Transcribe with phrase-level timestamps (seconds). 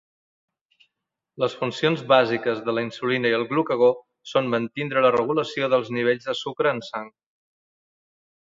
[1.43, 3.91] Les funcions bàsiques de la insulina i el glucagó
[4.33, 7.17] són mantindre la regulació dels nivells de sucre en sang.